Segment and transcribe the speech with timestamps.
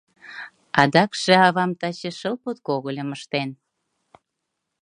[0.81, 3.49] —Адакше авам таче шыл подкогыльым ыштен.